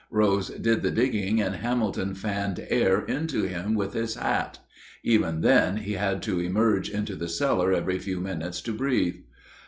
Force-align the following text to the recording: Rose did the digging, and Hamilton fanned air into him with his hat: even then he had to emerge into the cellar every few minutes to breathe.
Rose 0.09 0.47
did 0.49 0.81
the 0.81 0.89
digging, 0.89 1.39
and 1.41 1.57
Hamilton 1.57 2.15
fanned 2.15 2.65
air 2.71 3.05
into 3.05 3.43
him 3.43 3.75
with 3.75 3.93
his 3.93 4.15
hat: 4.15 4.57
even 5.03 5.41
then 5.41 5.77
he 5.77 5.93
had 5.93 6.23
to 6.23 6.39
emerge 6.39 6.89
into 6.89 7.15
the 7.15 7.29
cellar 7.29 7.71
every 7.71 7.99
few 7.99 8.19
minutes 8.19 8.61
to 8.63 8.73
breathe. 8.73 9.17